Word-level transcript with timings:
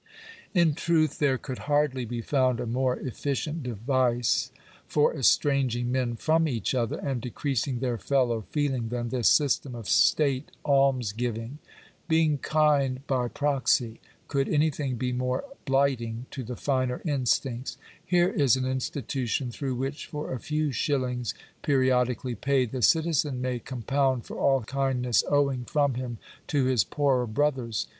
In 0.55 0.73
truth 0.73 1.19
there 1.19 1.37
could 1.37 1.59
hardly 1.69 2.05
be 2.05 2.23
found 2.23 2.59
a 2.59 2.65
more 2.65 2.97
efficient 2.97 3.61
device 3.61 4.49
for 4.87 5.13
estranging 5.15 5.91
men 5.91 6.15
from 6.15 6.47
each 6.47 6.73
other, 6.73 6.97
and 6.97 7.21
decreasing 7.21 7.81
their 7.81 7.99
fellow 7.99 8.41
feeling, 8.49 8.89
than 8.89 9.09
this 9.09 9.27
system 9.29 9.75
of 9.75 9.87
state 9.87 10.49
almsgiving. 10.65 11.59
Being 12.07 12.39
kind 12.39 13.05
by 13.05 13.27
proxy!— 13.27 13.99
could 14.27 14.49
anything 14.49 14.95
be 14.95 15.13
more 15.13 15.43
blighting 15.67 16.25
to 16.31 16.43
the 16.43 16.55
finer 16.55 17.03
instincts? 17.05 17.77
Here 18.03 18.29
is 18.29 18.55
an 18.55 18.65
institution 18.65 19.51
through 19.51 19.75
which, 19.75 20.07
for 20.07 20.33
a 20.33 20.39
few 20.39 20.71
shillings 20.71 21.35
periodi 21.61 22.19
cally 22.19 22.33
paid, 22.33 22.71
the 22.71 22.81
citizen 22.81 23.39
may 23.39 23.59
compound 23.59 24.25
for 24.25 24.39
all 24.39 24.63
kindness 24.63 25.23
owing 25.29 25.63
from 25.63 25.93
him 25.93 26.17
to 26.47 26.65
his 26.65 26.83
poorer 26.83 27.27
brothers. 27.27 27.85